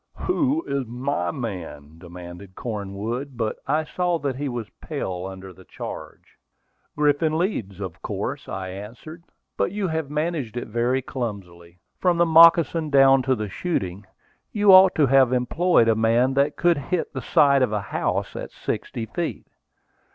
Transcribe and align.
Who 0.21 0.63
is 0.65 0.87
my 0.87 1.29
man?" 1.29 1.99
demanded 1.99 2.55
Cornwood. 2.55 3.37
But 3.37 3.57
I 3.67 3.83
saw 3.83 4.17
that 4.17 4.35
he 4.37 4.49
was 4.49 4.67
pale 4.81 5.27
under 5.29 5.53
the 5.53 5.63
charge. 5.63 6.39
"Griffin 6.95 7.37
Leeds, 7.37 7.79
of 7.79 8.01
course," 8.01 8.49
I 8.49 8.69
answered. 8.69 9.21
"But 9.57 9.71
you 9.71 9.87
have 9.89 10.09
managed 10.09 10.57
it 10.57 10.69
very 10.69 11.03
clumsily, 11.03 11.77
from 11.99 12.17
the 12.17 12.25
moccasin 12.25 12.89
down 12.89 13.21
to 13.21 13.35
the 13.35 13.47
shooting. 13.47 14.07
You 14.51 14.71
ought 14.73 14.95
to 14.95 15.05
have 15.05 15.31
employed 15.31 15.87
a 15.87 15.93
man 15.93 16.33
that 16.33 16.55
could 16.55 16.79
hit 16.79 17.13
the 17.13 17.21
side 17.21 17.61
of 17.61 17.71
a 17.71 17.79
house 17.93 18.35
at 18.35 18.49
sixty 18.51 19.05
feet." 19.05 19.45